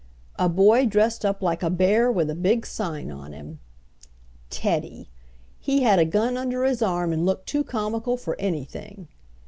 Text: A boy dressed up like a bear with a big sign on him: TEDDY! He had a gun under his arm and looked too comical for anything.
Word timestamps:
A 0.39 0.49
boy 0.49 0.87
dressed 0.87 1.23
up 1.23 1.43
like 1.43 1.61
a 1.61 1.69
bear 1.69 2.11
with 2.11 2.27
a 2.31 2.33
big 2.35 2.65
sign 2.65 3.11
on 3.11 3.33
him: 3.33 3.59
TEDDY! 4.49 5.11
He 5.59 5.83
had 5.83 5.99
a 5.99 6.05
gun 6.05 6.37
under 6.37 6.63
his 6.63 6.81
arm 6.81 7.13
and 7.13 7.23
looked 7.23 7.45
too 7.47 7.63
comical 7.63 8.17
for 8.17 8.35
anything. 8.39 9.09